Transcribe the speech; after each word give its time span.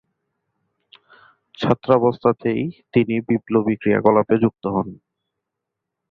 ছাত্রাবস্থাতেই 1.59 2.61
তিনি 2.93 3.15
বিপ্লবী 3.27 3.73
ক্রিয়াকলাপে 3.75 4.35
যুক্ত 4.37 4.63
হন। 4.67 4.87